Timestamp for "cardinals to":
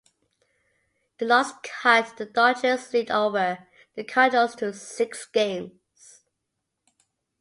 4.03-4.73